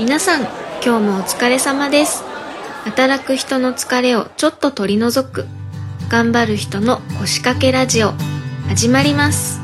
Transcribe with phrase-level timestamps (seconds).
[0.00, 0.40] 皆さん、
[0.82, 2.24] 今日もお疲れ様です。
[2.84, 5.44] 働く人の疲れをちょっと取り除く、
[6.08, 8.14] 頑張る人の腰掛けラジオ、
[8.66, 9.60] 始まります。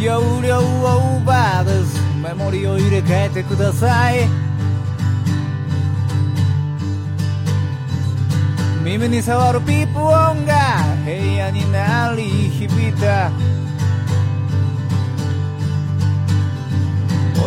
[0.00, 4.26] 容量オーバーですメモリを入れ替えてください
[8.82, 13.30] 耳に触るピープ音が部屋に鳴り響いた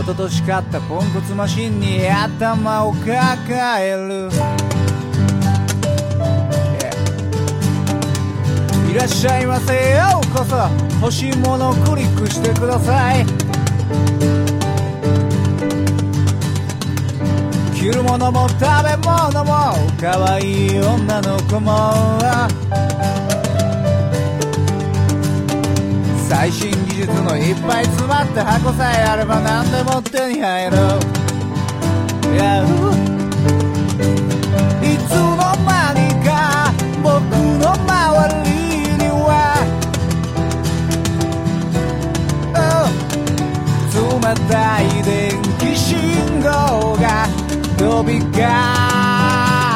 [0.02, 4.32] 一昨年買ったポンコツマシンに頭を抱える。
[4.32, 4.72] Yeah
[8.92, 10.58] いらっしゃいませようこそ。
[11.00, 13.26] 欲しいものをクリックしてください。
[17.76, 22.18] 着るものも食べ物も可愛い女の子も。
[26.32, 30.78] 最新技術のいっぱい詰まった箱さえあれば何でも手に入る。
[32.32, 32.64] Yeah
[34.82, 35.36] いつの
[35.68, 36.72] 間にか
[37.04, 37.12] 僕
[37.60, 38.50] の周り
[38.96, 39.60] には。
[42.56, 42.88] Oh
[43.94, 44.00] 冷
[44.48, 47.28] たい電気信号が
[47.78, 48.42] 飛び交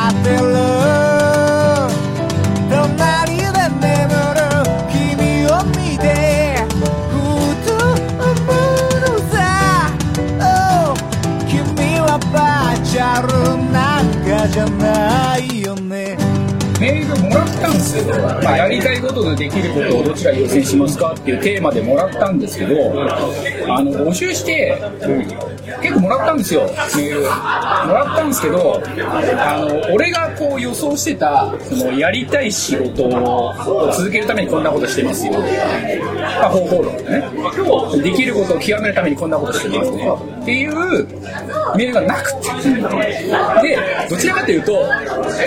[0.10, 1.05] ってる。
[13.16, 15.76] バーチャルなんかじゃないよ
[18.44, 22.76] まあ、やりたいこととできることをどちら優先しますかっていうテーマでもらったんですけど
[23.74, 24.78] あの募集して
[25.82, 27.22] 結構もらったんですよメール。
[27.22, 27.28] も
[27.94, 28.82] らったんですけど
[29.38, 33.54] あの俺がこう予想してたそのやりたい仕事を
[33.94, 38.02] 続けるためにこんなことしてますよ、まあ、方法論ね。
[38.02, 40.08] できることを極めるためにこんなことしてますね。
[40.42, 41.08] っていう
[41.76, 42.46] メールがなくて。
[43.62, 43.78] で
[44.10, 44.72] どちらかというと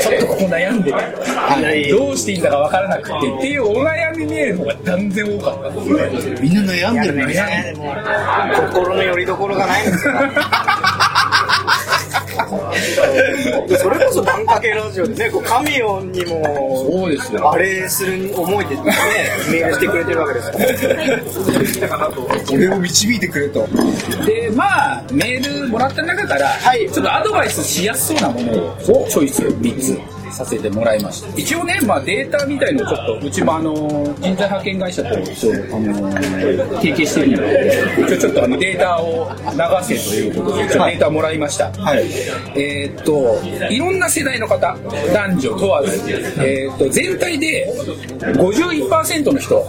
[0.01, 7.75] ちょっとここ悩んでるどうしていいんだか分からなくてっていうお悩みメールの方が断然多かったんですよみんな悩んでるんです悩ね。
[8.73, 10.15] 心の拠り所がないんですよ。
[13.79, 16.43] それこそバンカケラジオでねこうカミオンにも
[16.91, 17.53] そうですよ。
[17.53, 18.83] あれする思いでね
[19.51, 20.43] メールしてくれてるわけで
[21.67, 22.11] すから
[22.53, 23.67] 俺を導いてくれと。
[24.25, 26.91] でまあメールもらった中から、はい。
[26.91, 28.77] ちょっとアドバイスしやすそうなものを
[29.09, 31.29] チョイス3つさせてもらいました。
[31.37, 36.13] 一応ね、まあ、データみたいのをちょっとうちもあの人材派遣会社と一応あの
[36.77, 42.07] 提携してるので一応ちょっとあのデータを流せということで一応データもらいました、はい。
[42.57, 43.39] えーっと
[43.73, 44.77] いろんな世代の方
[45.13, 46.11] 男女問わず、
[46.43, 47.73] えーっと全体で
[48.19, 49.61] 51%の人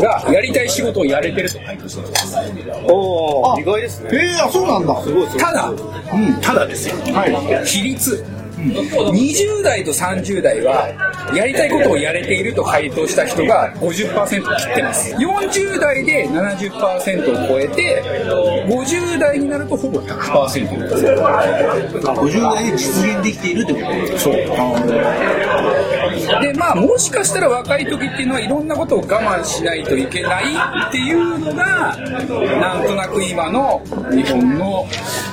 [0.00, 2.36] がやりたい仕事をやれてると回答してます。
[2.88, 4.10] おお意外ですね。
[4.12, 5.02] えー、あ、そうなんだ。
[5.02, 6.96] すごいただ、うん、ただですよ、
[7.64, 8.24] 比率、
[8.60, 10.88] 20代と30代は
[11.34, 15.14] やりたいことをやれていると回答した人が50%切ってます。
[15.14, 18.02] 40代で70%を超えて
[18.68, 23.80] 50代になるとほぼ100%です50代で実現できているってこ
[24.12, 24.18] と？
[24.18, 24.34] そう。
[26.42, 30.44] でまあもしかしたら若い時っていうのはいろんなことを我慢しないといけない
[30.88, 34.86] っていうのがなんとなく今の日本の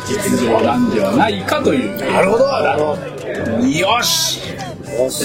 [0.07, 1.97] 実情なんではないかという。
[2.11, 3.16] なるほどなるほど
[3.47, 4.39] よし。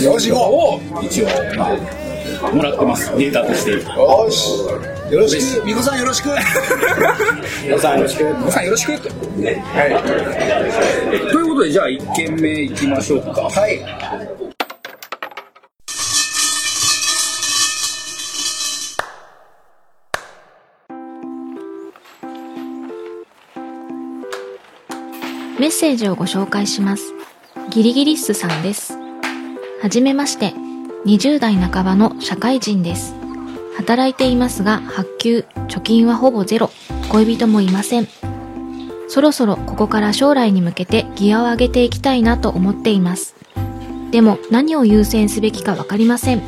[0.04, 3.16] よしを一応、まあ、もらってます。
[3.16, 3.72] データとして。
[3.72, 4.64] よし。
[5.12, 5.66] よろしく。
[5.66, 6.30] みこさんよろしく。
[7.64, 8.24] 皆さんよろしく。
[8.24, 9.14] 皆さんよろしくと、は
[11.12, 13.42] い、ということでじゃあ1件目いきましょうか。
[13.42, 13.80] はい。
[25.58, 27.11] メッセージをご紹介します。
[27.72, 28.98] ギリギリッスさんです。
[29.80, 30.52] はじめまして、
[31.06, 33.14] 20代半ばの社会人です。
[33.78, 36.70] 働いていますが、発給、貯金はほぼゼロ、
[37.10, 38.08] 恋人もいません。
[39.08, 43.34] そろそろここから将来に向けてギアを上げていきたいなと思っています。
[44.10, 46.42] でも何を優先すべきかわかりません。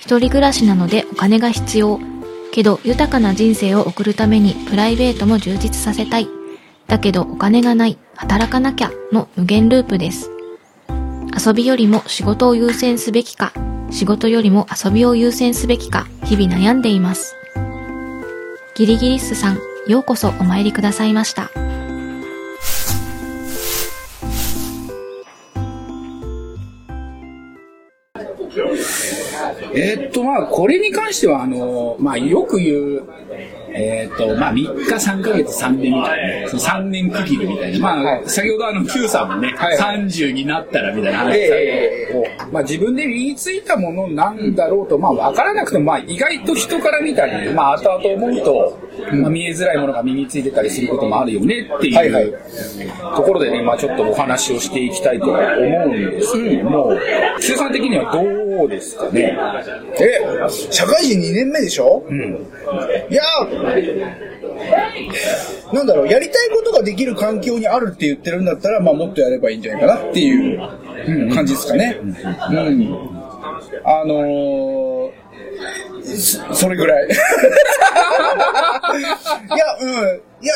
[0.00, 1.98] 一人暮らしなのでお金が必要。
[2.52, 6.37] けど豊かな人生を送るためにプライベートも充実させたい。
[6.88, 10.30] だけどお金がない、働かなきゃの無限ループです。
[11.46, 13.52] 遊びよりも仕事を優先すべきか、
[13.90, 17.36] 仕事よりも遊びを優先すべきか、日々悩んでいます。
[18.74, 21.50] ギリギリスさん、ようこそお参りくださいました。
[29.74, 33.02] えーっと、まあ、これに関しては、あの、まあ、よく言う、
[33.70, 37.78] えーっと、まあ、3日、3ヶ月、3年みたいな、その3年区切りみたいな。
[37.78, 39.76] まあ、先ほどあの、Q さんもね、はい。
[39.76, 48.78] 30になったらみたいな話したけど、まあ、自分で身についたものなんだろうと、まあ、わからなくても、まあ、意外と人から見たり、まあ、後々思うと、
[49.12, 51.92] まあ、見えづらいものが身についてたりすることもあるよねってい
[52.22, 52.38] う、
[53.14, 55.36] ところでね、まあ、ちょっとお話をしていきたいと思
[55.84, 56.92] うんですけども、
[57.40, 59.36] Q さん的にはどうですかね？
[60.00, 60.18] え、
[60.70, 62.04] 社会人2年目でしょ？
[62.08, 62.18] うん。
[63.10, 64.28] いやー
[65.74, 70.58] なんだろう、やりたいことができる環境にあるって言ってるんだったら、まあもっとやればいいんじゃないかなっていう
[71.34, 71.98] 感じですかね。
[72.02, 72.12] うん。
[73.84, 77.08] あのー、そそれぐらい。
[77.08, 77.16] いや、
[79.80, 80.20] うん。
[80.40, 80.54] いや、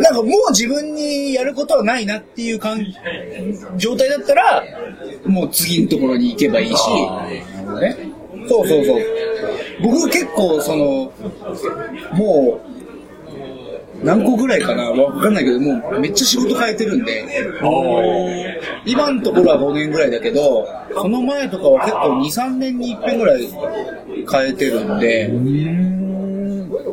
[0.00, 2.84] なんかもう自分にやることはないなっていう感
[3.76, 4.64] 状態だったら、
[5.26, 6.74] もう次のところに行けばいいし、
[7.80, 8.09] ね。
[8.48, 9.00] そうそうそう。
[9.82, 11.12] 僕結構その、
[12.14, 12.70] もう、
[14.04, 17.24] 何個ぐらいかなわかんないけど、もうめっちゃ仕事変えてるんで、
[18.86, 23.46] 今のところは5年ぐらいだけど、その前とかは結構2、3年に一遍ぐらい
[24.30, 25.28] 変えてるんで、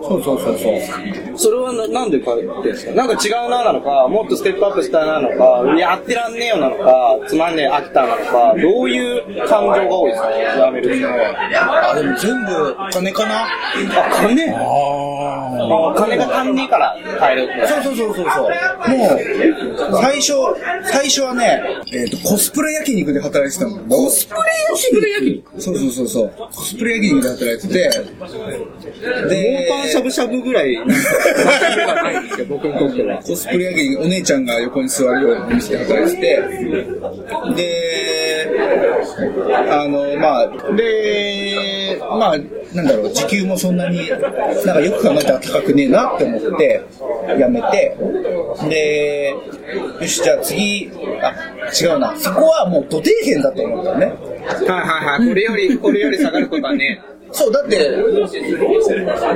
[0.03, 1.37] そうそうそうそう。
[1.37, 2.91] それはななんで変えてるんですか？
[2.93, 10.29] なんか違うななのか、もっとステップアップしたなのか、やってらんねえよなのか、つまんねえ飽きたなのか、どういう感情が多いですか？
[10.31, 11.91] やめるっていうのは。
[11.91, 13.43] あ、でも全部金かな？
[13.45, 13.49] あ、
[14.21, 14.53] 金？
[14.55, 17.67] あ金が足んねえから変える。
[17.67, 18.43] そうそうそうそうそう。
[18.89, 19.09] も
[19.97, 20.33] う、最初、
[20.85, 23.77] 最初はね、えっ、と、コスプレ焼肉で働いてたの。
[23.89, 25.09] コスプレ焼肉？
[25.09, 26.33] 焼肉そうそうそうそう。
[26.37, 27.89] コスプレ焼肉で働いてて、
[29.29, 30.77] で、しゃぶしゃぶぐらい、
[32.47, 33.21] 僕にとっては。
[33.23, 36.41] コスプレ焼肉、お姉ちゃんが横に座るようなお店で働いてて、
[37.55, 38.49] で、
[39.69, 42.37] あの、まあ、で、まあ、
[42.75, 46.81] なんだろう、時給もそんなに、なんかよく考えたら高くねえなって思って、
[47.37, 47.97] 辞めて、
[48.69, 49.35] で、
[50.01, 50.91] よし、じゃあ次、
[51.21, 51.33] あ、
[51.73, 54.05] 違うな、そこはもう土底辺だと思ったのね。
[54.07, 55.27] はいはいはい。
[55.27, 57.01] これより、これより下がることはね、
[57.31, 57.77] そう、だって、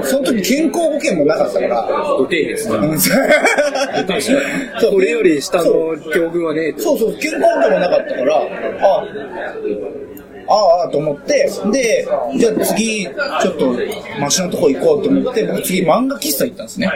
[0.03, 2.75] その時健康保険もなかったから、土底ですね。
[2.77, 2.93] う。
[2.93, 3.13] んそ
[5.01, 5.63] より下の
[6.13, 6.73] 境遇はね。
[6.77, 6.99] そう。
[6.99, 9.05] そう、健康保険もなかったから、あ、
[10.47, 12.07] ああ、と思って、で、
[12.37, 13.75] じゃあ次、ちょっと、
[14.19, 16.91] マシなとこ行こうと思って、僕次漫画喫茶行ったんですね。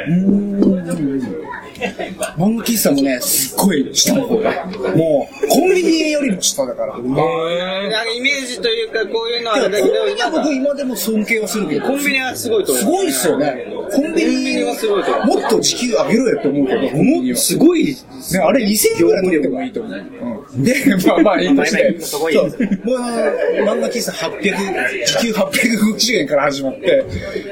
[2.37, 4.65] 漫画喫茶もね、すっごい下の方が。
[4.95, 6.97] もう、コンビニよりも下だから。
[6.97, 12.83] なんかイメージというか、こういうのはあれだけど、いや、僕今でも尊敬はするけど、コンビニはすごいと思う。
[12.83, 13.67] すごいっすよね。
[13.91, 17.95] コンビニはすごいと思うもっと時給上げろよって思うけど、コンビニはすごい、ね、
[18.39, 20.45] あれ2000円ぐらい取ってもいいと思う。
[20.55, 20.73] うん、で、
[21.07, 22.99] まあまあいいとして、そう、もう
[23.65, 27.05] 漫画喫茶800、時給850円から始まって、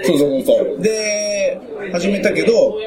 [0.03, 0.81] そうそうそうそう。
[0.81, 1.59] で、
[1.91, 2.79] 始めたけど、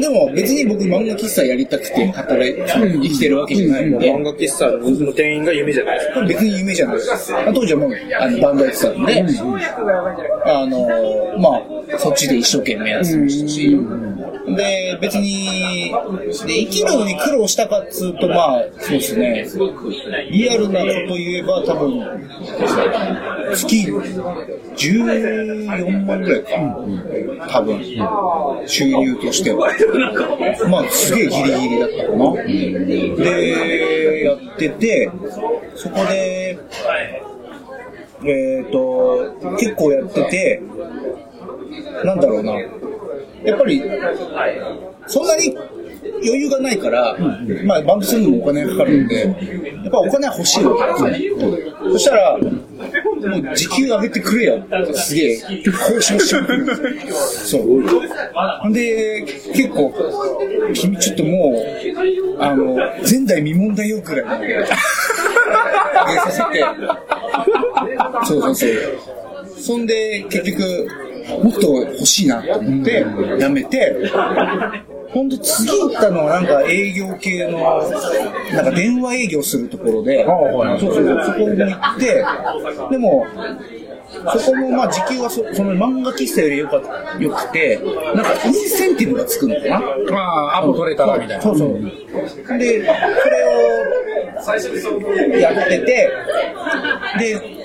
[0.00, 6.26] でも別に僕漫画喫茶やりたくて働いて、生きてるわけじゃないんで、漫画喫茶の店員が夢じゃないですか。
[6.26, 7.32] 別に夢じゃないです。
[7.54, 9.24] 当時はもう、あの、バンドやってたんで、
[10.44, 11.50] あの、ま
[11.94, 13.78] あ、そっちで一生懸命やってましたし、
[14.56, 15.92] で、別に、
[16.46, 19.46] で、生きるのに苦労したかっつうと、まあ、そうですね、
[20.30, 22.02] リアルなこと言えば多分、
[23.54, 23.86] 月
[24.76, 26.50] 14万ぐらいか、
[27.48, 27.82] 多分、
[28.66, 29.70] 収入としては。
[30.68, 32.32] まあ、すげえギリギリだったかな。
[32.44, 35.10] で、やってて、
[35.74, 36.58] そこで、
[38.24, 40.62] えっ、と、結構やってて、
[42.04, 42.52] なんだろうな。
[43.44, 43.82] やっぱり、
[45.06, 45.56] そんなに
[46.22, 47.16] 余裕がないから、
[47.64, 51.72] まあ、バンドするのもお金がかかるんで、やっぱお金は欲しいわけですよね。
[51.92, 52.38] そしたら、
[53.28, 56.66] もう時給上げてくれよってすげえ交渉しまくる。
[57.12, 57.82] そう。
[58.62, 59.22] ほんで、
[59.54, 59.92] 結構、
[60.74, 61.54] 君ちょっとも
[62.38, 64.64] う、あの、前代未聞だよくらいの、上げ
[66.20, 66.64] させて、
[68.26, 68.70] そうそうそう。
[69.58, 70.88] そんで、結局、
[71.42, 73.06] もっと欲しいなと思って、
[73.38, 73.96] やめて、
[75.12, 77.58] ほんで次行ったのはなんか営業系の、
[78.52, 81.64] なんか電話営業するところで、そうそうそう、そこも行
[81.96, 82.24] って、
[82.90, 83.26] でも、
[84.38, 86.76] そこもまあ時給はそその漫画喫茶よりよか
[87.18, 87.80] よくて、
[88.14, 89.80] なんかインセンティブがつくのかな？
[90.10, 91.42] まあ、アポ取れたらみたいな。
[91.42, 91.72] そうそう。
[92.58, 96.10] で、それをやってて、
[97.18, 97.59] で、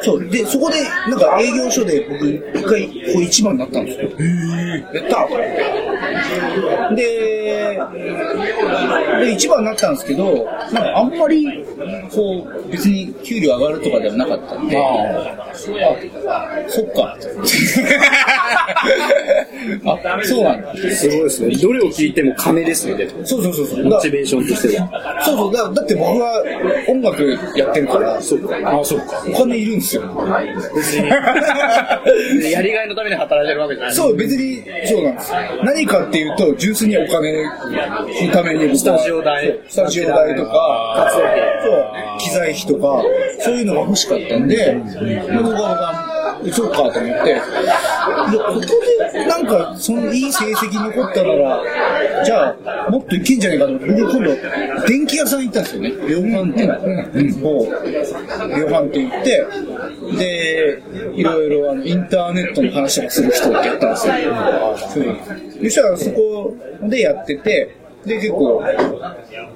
[0.00, 0.28] そう。
[0.28, 4.10] で、そこで、なんか営業所で僕、一回、こう一番になったんですよ。
[4.94, 5.26] やった。
[6.94, 7.78] で、
[9.20, 11.64] で、一番になったんですけど、なんかあんまり、
[12.12, 15.48] こう、別に給料上がるとかではなかったんで、あ、
[16.68, 17.16] そっか。
[19.84, 20.74] あ、そうなんだ。
[20.76, 21.56] すごいですね。
[21.56, 23.84] どれを聞いても金ですね、でもそうそうそうそう。
[23.84, 25.22] モチベーションとしては。
[25.24, 26.42] そうそうだ、だって僕は
[26.88, 27.22] 音楽
[27.56, 28.56] やってるから、そうか。
[28.80, 29.24] あ、そうか。
[29.28, 30.02] お金いるんですよ。
[32.52, 33.94] やりがいのために働いてるわけじゃない。
[33.94, 35.32] そう、別に、そうなんです。
[35.62, 37.50] 何かっていうと、純粋にお金の
[38.32, 43.02] ために、スタジオ代スタジオ代とか、そう、機材費とか、
[43.40, 44.74] そういうのが欲しかったんで、で
[45.42, 45.77] 僕は、
[46.52, 48.60] そうかと思って、で、ここ
[49.12, 51.62] でなんか、そのいい成績残ったなら、
[52.24, 55.90] じゃあ、もっといけんじゃないかと思って、僕今度、電気屋さん行ったんですよね。
[56.08, 57.40] 量販店。
[57.40, 57.66] もう、
[58.58, 59.46] 量販店行って、
[60.16, 60.82] で、
[61.14, 64.14] いろいろあのインターネットの話とかする人ってやったんですよ。
[65.62, 68.62] そしたらそこでやってて、で、結構、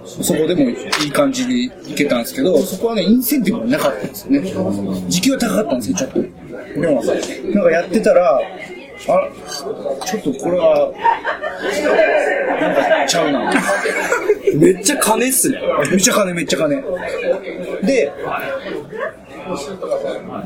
[0.04, 0.74] そこでもい
[1.06, 1.54] い感じで
[1.90, 4.52] いけたんですけど、そこはね、インセンティブがなかったんですよね。
[5.08, 6.22] 時給は高かったんですよ、ちょっと。
[6.22, 7.02] でも、
[7.54, 8.40] なんかやってたら、
[9.08, 9.28] あ、
[10.06, 10.92] ちょっとこれは、
[12.60, 13.52] なんかちゃうな。
[14.54, 15.58] めっちゃ金っすね。
[15.90, 16.82] めっちゃ金、めっちゃ金。
[17.82, 18.12] で、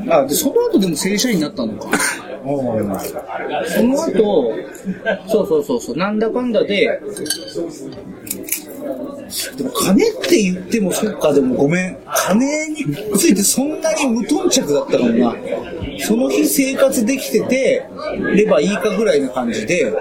[0.09, 1.89] あ、で、その後でも正社員になったのか。
[3.67, 4.53] その後、
[5.27, 6.99] そうそうそうそう、なんだかんだで、
[9.57, 11.97] でも金って言ってもそっか、でもごめん。
[12.05, 12.85] 金に
[13.17, 15.35] ついてそんなに無頓着だったかもな。
[15.99, 17.85] その日生活できてて
[18.35, 19.91] ればいいかぐらいな感じで、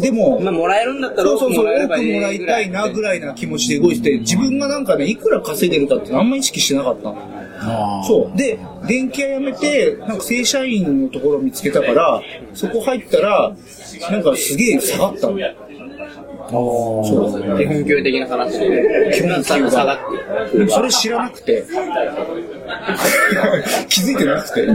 [0.00, 7.31] でも、まあ、もらえるんだったらそうそうそう、多くもらいたいなぐらいな気持ちで動いてて、自分がなんかね、いくら稼いでるかってあんま意識してなかったの。
[8.06, 8.36] そう。
[8.36, 12.20] で、電気屋辞めて、なんか正社員のところを見つけたから、
[12.54, 13.54] そこ入ったら、
[14.10, 15.38] なんかすげえ下がったの。
[16.50, 17.58] そう。
[17.58, 19.12] 基本給的な話で。
[19.14, 19.98] 基本給下ががっ
[20.50, 20.66] て。
[20.68, 21.64] それ知らなくて、
[23.88, 24.66] 気づいてなくて、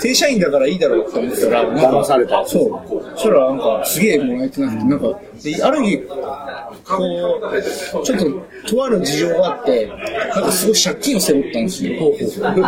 [0.00, 2.70] 正社員だからいいだろうって思ってたら、騙されたそう。
[3.14, 6.14] そしたらなんかすげえもらえてなくて、なんか、である日、こ
[8.02, 8.24] う、ちょっと、
[8.68, 9.94] とある事情があって、な
[10.40, 11.92] んかすごい借金を背負ったんですよ。
[12.16, 12.62] 突然ね、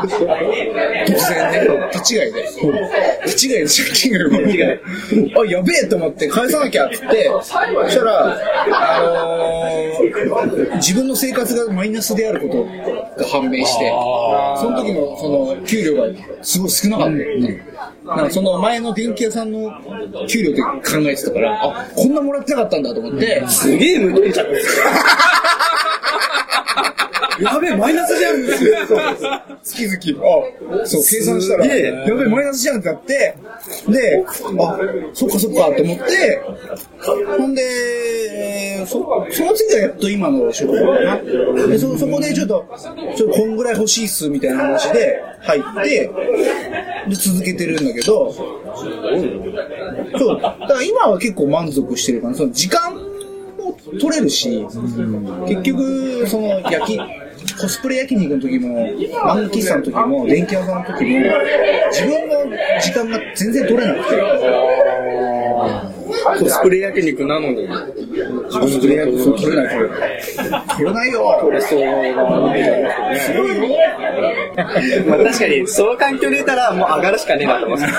[1.92, 2.42] 立ち違いで。
[3.24, 4.28] 立ち違いで借金がよ
[5.40, 7.50] あ、やべえと思って返さなきゃって言って、そし
[7.98, 8.38] たら、
[8.72, 9.58] あのー
[10.76, 12.64] 自分の生活がマイナスであること
[13.22, 13.90] が判明して、
[14.60, 16.08] その時のその給料が
[16.42, 17.24] すごい少なかった、ね。
[18.08, 19.70] なんかその前の電気屋さんの
[20.26, 24.80] 給料で考えてたから、あ、こんなもらってなかったんだと思って、すげえ無頓着です
[27.40, 28.44] やべえ、マイナスじゃん
[29.62, 30.26] 月々、
[30.82, 33.34] あ、そう、計算したら、やべえ、マイナスじゃんってなって、
[33.88, 34.78] で、あ、
[35.12, 36.40] そっかそっかと思って、
[37.38, 41.16] ほんで、えーそその次がやっと今の職場かな。
[41.66, 42.64] でそ、そこでちょっと、
[43.16, 46.10] ちょっとこんぐらい欲しいっすみたいな話で入って、
[47.08, 52.34] で、続けてるんだけど、そう、だから今は結構満足してるかな。
[52.34, 54.64] その時間も取れるし、
[55.48, 56.98] 結局、その焼き、
[57.60, 61.20] コスプレ焼肉の時も、漫画喫茶の時も、電気屋さんの時も、
[61.90, 64.16] 自分の時間が全然取れなくて、
[66.38, 67.68] コスプレ焼肉なのに。
[67.68, 70.66] コスプレ焼肉取れない、取れない。
[70.68, 71.38] 取れないよ。
[71.40, 71.86] 取れそうな
[73.18, 73.68] すごいよ。
[75.06, 77.92] まあ確かに、その環境でいたらもう上がるしかねえなと思います。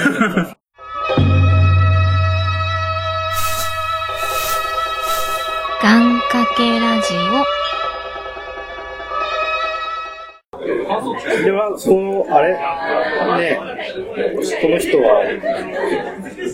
[5.81, 7.13] 願掛けラジ
[11.43, 12.53] では、その、あれ？
[12.53, 12.57] ね
[14.61, 15.23] この人は、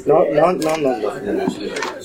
[0.05, 1.09] な、な、なんなんだ？
[1.09, 1.45] ろうね。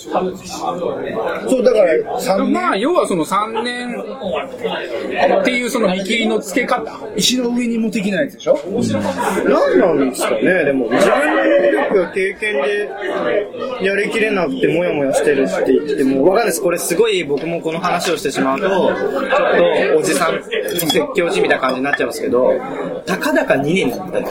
[0.00, 4.00] そう、だから、3まあ、年、要はその3年
[5.40, 6.98] っていうその見切りの付け方。
[7.16, 8.58] 石の上にも的なやつでしょ？
[9.44, 12.90] なんなんですかね、でも、自分の能力や経験で
[13.82, 16.62] やりきれなくてモヤモヤしてるって言っても、わかんないです。
[16.62, 18.90] これすごい僕もこの話をしてしまうと、ちょっ
[19.92, 22.52] とおじさんの説教師みたいな感じになっちゃいますけど、
[23.06, 24.26] たかだか2年だったの。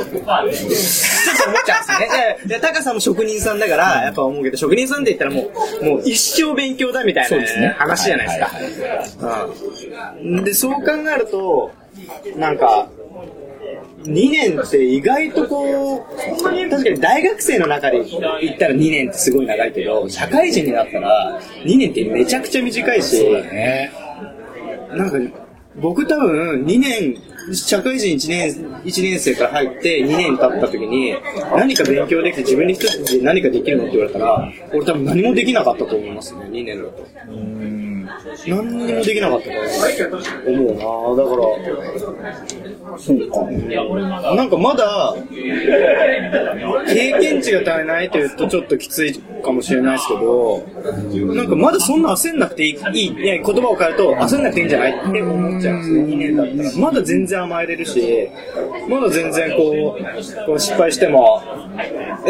[1.47, 2.37] 思っちゃうんですよね。
[2.47, 5.49] で、でタカさんも職人さんだから、やっぱ思うけど、職人さんって言ったらも
[5.81, 9.49] う、もう一生勉強だみたいな話じゃないですか。
[10.21, 10.43] うん。
[10.43, 10.81] で、そう考
[11.15, 11.71] えると、
[12.37, 12.87] なんか、
[14.03, 18.03] 2年って意外とこう、確かに大学生の中で
[18.41, 23.25] 言ったら2年ってすごい長いけど、社会人になったら2年ってめちゃくちゃ短いし、
[24.91, 25.17] なんか
[25.75, 27.15] 僕多分2年
[27.53, 31.15] 社会人1年、一年生から入って2年経った時に、
[31.55, 37.07] 何か勉強できて自分に一つで何かできるのって言われたら、俺多分何もできなかったと思いますね、2年だと。
[38.47, 41.43] 何にもできなかったと思うなだから、
[42.97, 44.35] そうか。
[44.35, 45.15] なんかまだ、
[46.87, 50.63] 経験値が足りないと言うとちょっときついかもしれないですけど、
[51.33, 56.71] なんかまだそんな焦んなくていい、いや言葉を変えると焦んなくていいんじゃないって思っちゃうんですね、2年だったら。
[56.77, 58.29] まだ全然甘えれるし、
[58.89, 60.03] まだ全然こう、
[60.45, 61.41] こう失敗しても、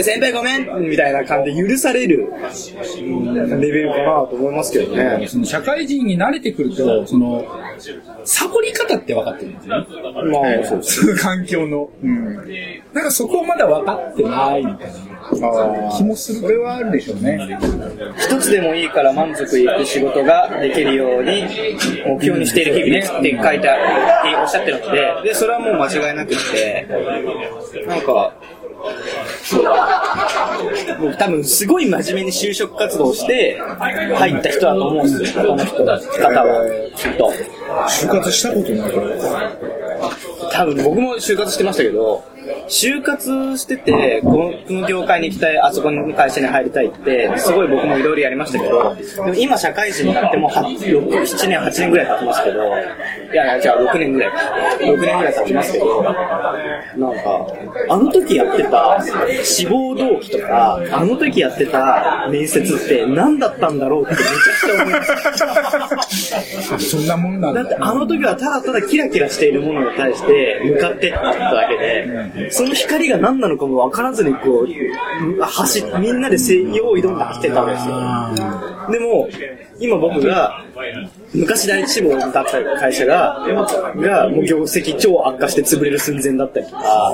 [0.01, 2.31] 先輩ごめんみたいな感じで許される
[3.59, 5.25] レベルかなと思いますけどね。
[5.27, 7.45] その社会人に慣れてくると、その、
[8.25, 9.87] サボり方って分かってるんですよね。
[10.31, 11.15] まあ、そうです。
[11.15, 11.89] 環境の。
[12.93, 16.39] なんかそこまだ分かってないみたいな気もする。
[16.39, 17.57] それはあるでしょうね。
[18.17, 21.43] 一つでもいいから満足いく仕事ができるように
[22.05, 23.73] 目標にしている日々ですって書いてあ
[24.21, 26.87] っておっしゃってるので、で、それはもう間違いなくって、
[27.87, 28.33] なんか、
[29.49, 29.63] そう
[31.01, 37.33] 僕多分すごい真面目に就職活動して入った人だと思うんですよ、この人、方は、きっと。
[37.87, 40.51] 就活したことないから。
[40.51, 42.23] 多分僕も就活してましたけど、
[42.69, 50.77] 就活してて、この業界に行きたい、あそこの会社に入りたいって、すごい僕もいろいろやりましたけど、でも今社会人になっても7
[51.47, 52.63] 年、8年ぐらい経ちますけど、
[53.33, 54.31] いやいや、じゃあ6年ぐらい。
[54.79, 57.47] 6年ぐらい経ちますけど、なんか、
[57.89, 59.03] あの時やってた
[59.43, 65.68] 志望動機とか、あの時やってた面接って何だったんだろうってめちゃくちゃ思います。
[66.79, 67.63] そんなもんなんだ。
[67.63, 77.95] だってあの時はただただキラキラしているものに対して向かってっただけで、その光が何なのかも分からずにこう、走っみんなでせ用意どんで走ってたんですよ。
[78.91, 79.29] でも、
[79.79, 80.63] 今僕が、
[81.33, 82.43] 昔第一志望だった
[82.77, 83.45] 会社が、
[83.95, 87.13] が、もう業績超悪化して潰れる寸前だったりとか、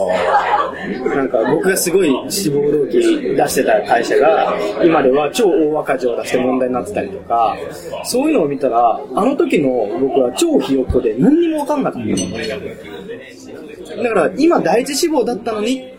[1.16, 7.56] なんか僕がすごい志望動機出してた会社が、今では超大赤字を出して問題になってたりとか、
[8.04, 9.70] そういうのを見たら、あの時の
[10.00, 14.04] 僕は超ひよっこで何にも分かんなかった。
[14.04, 15.95] だから今第一志望だったのに、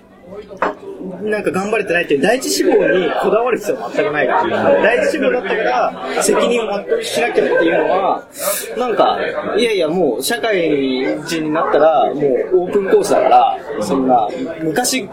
[1.23, 8.29] なんか頑張れてないっていう第一志望にこだわる必要は全くないから、第一志望だったから責任を全うしなきゃっていうのは、
[8.77, 9.19] なんか、
[9.57, 12.21] いやいやもう社会人になったらも
[12.53, 14.29] うオープンコースだから、そんな、
[14.63, 15.09] 昔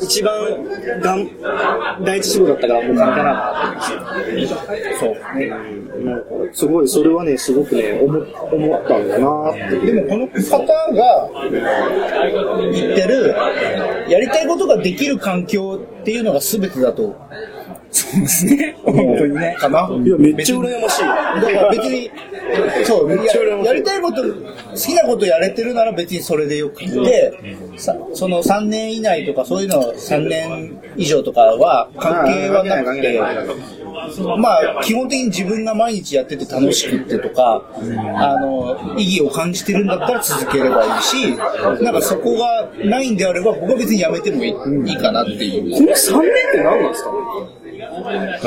[0.00, 0.64] 一番
[1.00, 1.30] がん
[2.04, 4.98] 第一志望だったからもう関係なかった。
[4.98, 5.38] そう。
[5.38, 5.48] ね。
[6.04, 9.92] なんか、すごい、それはね、すごくね、思思ったんだなって。
[9.92, 11.30] でもこの方が
[12.72, 13.34] 言ってる、
[14.08, 17.16] やりたいことができる環境っていうのが全てだと。
[17.90, 18.76] そうですね。
[18.84, 19.56] 本当にね。
[19.58, 19.88] かな。
[20.04, 21.02] いや、めっちゃ羨ましい。
[21.02, 21.08] だ
[21.40, 22.10] から別に、
[22.84, 24.28] そう、ちゃ羨ましいややりたいこと、好
[24.74, 33.20] きなことやれてるなら別にそれでよくて、さその3年以内とかそういうの3年以上とかは関係はなくて、
[34.38, 37.62] まあ、基本的に自分が毎日やってて楽しくってとか、
[38.16, 41.36] あの、意義を感じてるんだったら続ければいいし、
[41.82, 45.72] なんかそこがないんであれば、僕は別にやめてもいい,、いいかなっていう。
[45.74, 47.10] この3年って何なんですか？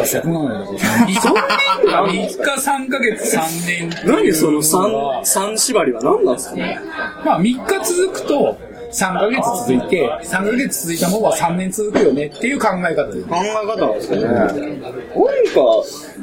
[0.05, 0.77] そこなのよ。
[0.77, 3.89] 3日3ヶ月3年。
[4.05, 6.55] 何その3、三縛りは何なんですか
[7.25, 8.57] まあ3日続くと
[8.91, 13.21] 3ヶ月続いて、3ヶ月続いたものは3年続くよねっていう考え方で。
[13.23, 14.21] 考え方なんですかね。
[14.23, 14.61] なんか、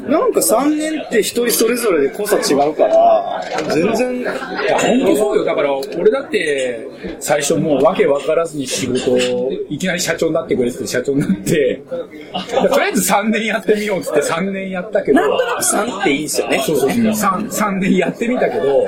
[0.09, 5.45] なんか3年って一人それぞれで濃さ違うから、全然、いや、本当そうよ。
[5.45, 6.87] だから、俺だって、
[7.21, 16.63] 最初もうわけわからずに仕事を、いきなり社長になってくれって社長になって、とりあえず3年やってみようっつって3年やったけど、なんとなく3っていいですよね。
[16.65, 18.85] そうそう、3, 三年やってみたけど、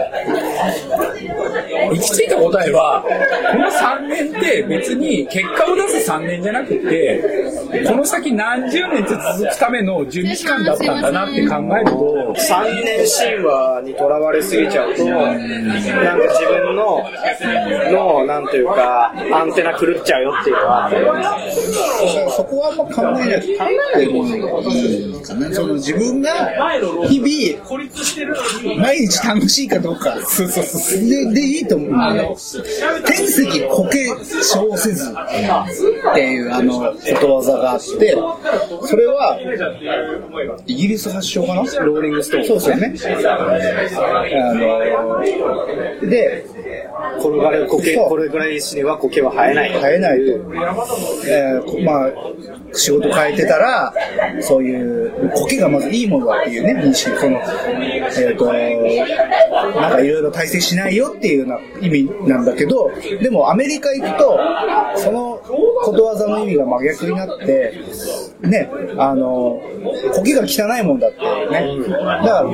[1.89, 7.23] 行き着いた答えは、この3年って別に結果を出す3年じゃなくて、
[7.87, 17.03] この先何十年って続くための準備期間だったんだなって考えると、3年神話にとらわれすぎちゃうと、なんか自分の、
[17.91, 20.91] の、なんというか、アンテナ狂っちゃうよっていうのは、
[22.37, 25.55] そこはあんま考えなくてもいいかな。
[25.55, 26.31] その自分が
[27.09, 30.17] 日々、毎日楽しいかどうか。
[30.23, 31.09] そうそうそう。
[31.09, 31.95] で、でいいと思う。
[31.95, 32.37] あの、
[33.07, 34.09] 天石こけ
[34.43, 38.17] 小せずっていうあの、ことわざがあって、
[38.87, 39.39] それは、
[40.67, 41.63] イギリス発祥かな？
[41.63, 42.45] ローリングストーン。
[42.45, 43.27] そうですよね。
[44.35, 46.45] あの、で、
[47.19, 49.71] 転がる苔、これぐらい死ねば苔は生えない。
[49.71, 50.33] 変えないと、
[51.29, 52.13] えーこまあ、
[52.73, 53.93] 仕事変えてたら、
[54.41, 58.47] そういう、苔がまずいいものだっていうね、認識、その、えっ、と、
[59.81, 62.91] なんかいろいろ体制しないよっていうような意味なんだけど、
[63.23, 64.39] でもアメリカ行くと、
[64.97, 65.41] その
[65.83, 67.75] ことわざの意味が真逆になって、
[68.43, 69.61] ね、あの、
[70.15, 71.19] 苔が汚いもんだって
[71.51, 71.79] ね。
[71.89, 72.45] だか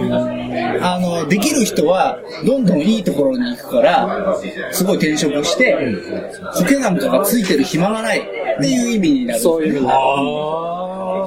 [0.81, 4.37] ら、あの、できる人は、どんどんいいところに行くから、
[4.73, 5.77] すごい転職して、
[6.57, 8.23] 苔なんかがついてる暇がないっ
[8.61, 9.41] ていう意味になる。
[9.41, 9.87] そういう意味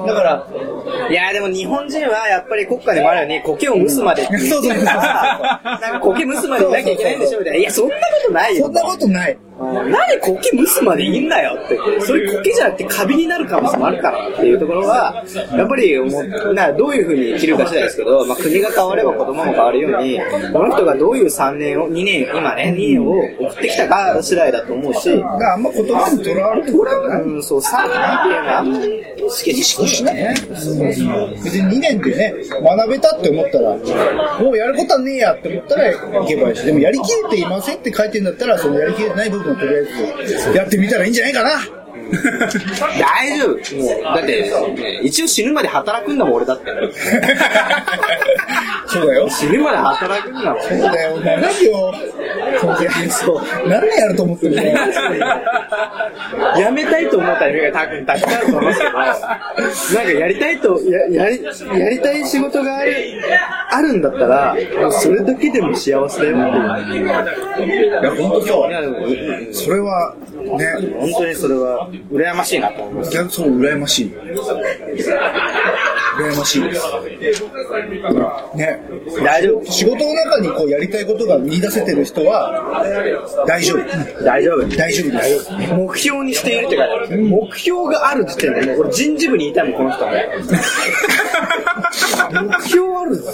[0.06, 0.46] だから、
[1.10, 7.58] いやでも日本人はやっぱり国家でもあるように苔を蒸すまでって言ってるから、なんか苔蒸すまでいなきゃいけないんでしょみたいな。
[7.58, 8.64] いや、そんなことないよ。
[8.66, 9.38] そんなことない。
[9.60, 11.78] 何苔蒸すまでいいんだよって。
[12.00, 20.18] それ苔じゃなくてカビになる可能性もあるからっていうところは、やっぱり思うなどういうふうに生きるか次第ですけど、まあ、国が変われば子供も変わるように、
[20.52, 30.14] この人がどういう3年を、2年、今ね、2年を送ってきたか次第だと思うし、あんま言葉にとらわれてこないうん、そう、3年っていうのはあんまり意識意識しない。
[30.14, 30.34] ね。
[30.48, 33.76] 別に2年でね、学べたって思ったら、
[34.40, 39.84] もうやることはねえやって思ったら行けばいいし、でもやりきれていませんって書いてんだったら、そのやりきれてない部分とりあえ
[40.26, 41.79] ずやってみたらいいんじゃないかな。
[42.98, 43.48] 大丈夫。
[43.76, 46.70] もう、だって、ね一応死ぬまで働くんだもん、俺だって。
[48.86, 49.28] そうだよ。
[49.30, 50.62] 死ぬまで働くんだもん。
[50.62, 51.20] そうだよ。
[51.20, 51.94] 長いよ。
[53.10, 53.42] そう。
[53.68, 54.62] 何年やると思ってるの？
[56.58, 61.42] やめたいと思ったら、たくたくさんあると思うんですけど、なんかやりたいと、ややり、
[61.78, 62.94] やりたい仕事がある、
[63.70, 67.06] あるんだったら、もうそれだけでも幸せだよっていう。
[67.06, 68.70] いや、本当そう
[69.54, 70.14] それは、
[70.58, 70.66] ね、
[70.98, 73.12] 本当にそれは、羨ましいなと思います。
[73.12, 74.12] いや、そう、羨ましい。
[76.18, 76.82] 羨ましいです。
[78.56, 78.80] ね。
[79.24, 82.82] 大丈夫仕事の中にこうやりたいことが見出せてる人は、
[83.46, 84.24] 大丈夫。
[84.24, 85.50] 大丈夫大丈夫です。
[85.74, 87.22] 目標にしているって書いてある。
[87.22, 90.10] 目標がある時点で、もうこれ人事部に言いたいもん、この人は。
[92.30, 93.32] 目標あるぞ。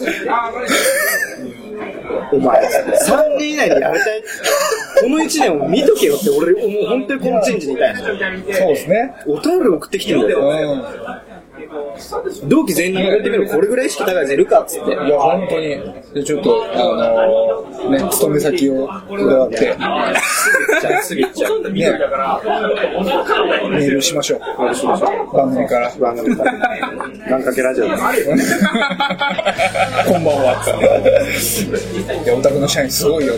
[2.33, 4.23] お前、3年以内でやめたい。
[5.01, 7.97] この1年を見とけよって、俺、もう本当にこの人事に言いたい。
[7.97, 9.15] そうですね。
[9.27, 10.41] お便り送ってきてるんだよ。
[10.41, 11.36] うん。
[12.45, 14.91] 同期全員に言ってみるこれぐらい意識高いやついるかっつって。
[14.91, 15.67] いや、本当に。
[16.15, 16.79] で、ちょっと、あ
[17.85, 21.63] のね、勤め先を伺って、じゃあすぐ行っちゃう。
[21.63, 24.41] ね、メールしましょう。
[25.37, 25.91] 番組から。
[25.97, 26.53] 番組から。
[27.29, 28.03] 願掛けラジオです。
[30.07, 30.43] こんばんは。
[32.25, 33.35] いや、お宅の社員すごいよ。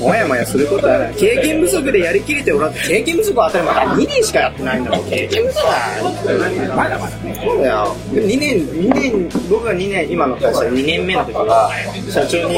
[0.00, 1.14] もやもやすることはない。
[1.14, 3.82] 経験不足でやりきれておらず、経験不足は当たり前だ。
[3.96, 5.04] 2年しかやってないんだもん。
[5.08, 5.72] 経験不足は。
[6.38, 7.12] まだまだ。
[7.44, 7.96] そうだよ。
[8.12, 11.70] 2年、2年、僕が2年、今の会社2年目の時は、
[12.10, 12.56] 社長に、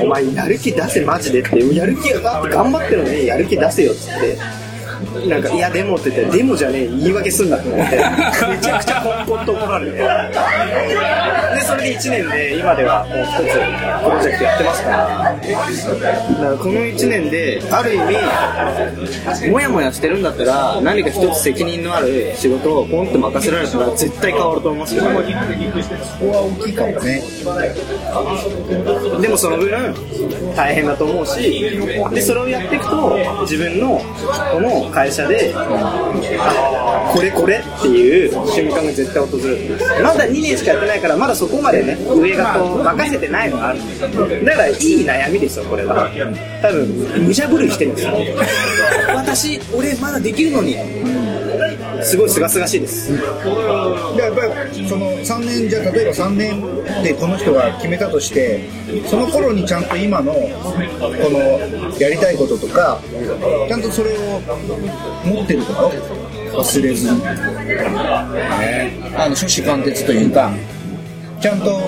[0.00, 1.74] お前やる気出せ、マジでって。
[1.74, 4.38] やる気がなって頑張ってるのに、やる気出せよっつって。
[5.28, 8.02] なんか、いや、でもって言って、でもじゃねえ、言い訳すんだと思って、め
[8.58, 9.96] ちゃくちゃポンポンと怒られて。
[9.98, 10.04] で、
[11.62, 14.96] それで1年で、今ではもう一つ、プロジェクトやってますから。
[14.96, 25.02] だからこの1年で、ある意味、もやもやしてるんだったら、何か一つ責任のある仕事をポンって任せられたら、絶対変わると思いますよ。
[25.04, 27.22] ここは大きいかもね。
[29.20, 29.70] でもその分、
[30.56, 31.60] 大変だと思うし、
[32.12, 34.00] で、それをやっていくと、自分の、
[34.52, 39.76] この会社で、あ、これこれっていう瞬間が絶対訪れる。
[40.02, 44.44] まだ2年しかやってないから、まだそこまでね、上がこう、任せてないのがある。
[44.44, 46.10] だから、いい悩みですよ、これは。
[46.62, 46.86] 多分、
[47.26, 48.14] 無茶ぶりしてるんですよ。
[49.14, 50.76] 私、俺まだできるのに。
[52.02, 53.12] すごい清々しいです。
[53.12, 53.22] で
[54.22, 58.68] やっぱりその3年じゃ例えば3年でこの人が決めたとして
[59.06, 60.40] その頃にちゃんと今のこ
[61.30, 63.00] のやりたいこととか
[63.68, 64.40] ちゃんとそれを
[65.24, 65.90] 持ってること
[66.62, 67.26] 忘れずに、ね、
[69.16, 70.52] あの初子貫徹というか
[71.40, 71.80] ちゃんと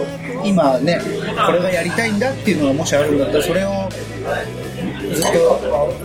[0.45, 1.01] 今ね
[1.47, 3.89] これがやりたいんだっていうのがもしあるんだったらそれを
[5.15, 5.31] ずっと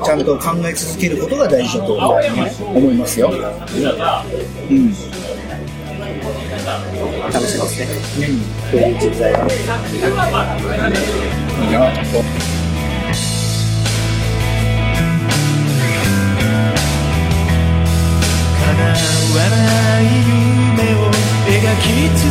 [0.04, 2.22] ちゃんと考え続けることが大事だと思
[2.91, 3.30] いますよ。
[3.30, 3.34] う
[4.74, 4.93] ん。
[7.32, 7.88] 楽しみですね。
[8.72, 9.48] そういう人材が。
[9.48, 9.50] い
[11.67, 11.78] いな
[18.58, 18.93] 叶
[19.34, 20.98] わない夢を
[21.48, 21.86] 描き
[22.17, 22.30] 続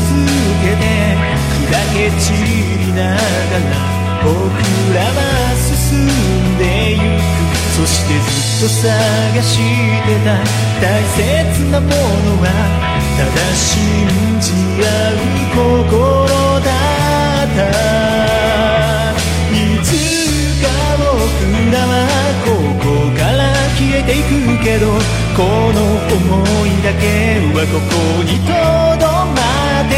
[0.62, 1.16] けて
[1.66, 3.18] 砕け散りながら
[4.22, 4.34] 僕
[4.94, 7.02] らは進んでゆく
[7.76, 10.40] そしてずっと探してた
[10.80, 11.20] 大切
[11.70, 11.92] なもの
[12.42, 12.44] は
[13.16, 13.70] ただ信
[14.40, 14.46] じ
[14.82, 15.14] 合う
[15.52, 16.26] 心
[16.64, 16.66] だ
[17.44, 17.58] った
[19.52, 19.86] いつ
[20.62, 20.64] か
[20.98, 21.04] 僕
[21.72, 21.92] らは
[22.44, 22.48] こ
[22.80, 22.84] こ
[23.16, 23.38] から
[23.76, 24.30] 消えていく
[24.64, 24.84] けど
[25.36, 26.14] この想
[26.66, 27.04] いだけ
[27.54, 27.94] はここ
[28.24, 28.48] にと
[28.98, 29.38] どま
[29.82, 29.94] って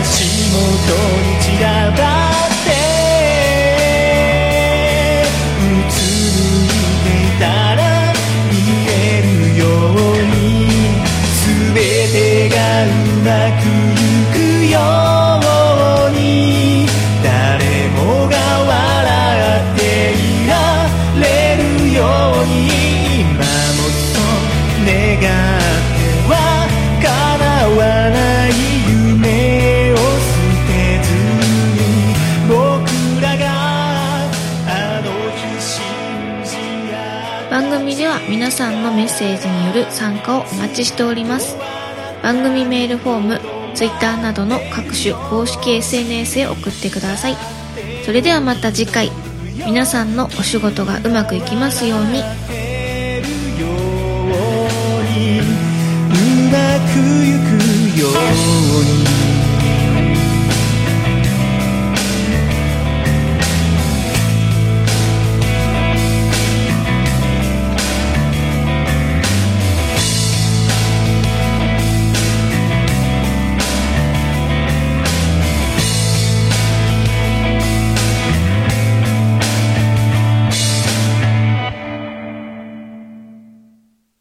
[0.00, 0.56] 足元
[1.24, 2.00] に散らば
[2.44, 2.55] って
[37.56, 41.56] 番組では皆さんのメッセージによる参加をお待ちしております。
[42.22, 43.40] 番組メールフォーム
[43.74, 47.36] Twitter などの各種公式 SNS へ送ってください。
[48.04, 49.10] それではまた次回
[49.66, 52.18] 皆さんのお仕事がうまくいきますように。
[52.18, 52.28] うま
[56.92, 59.05] くゆくように。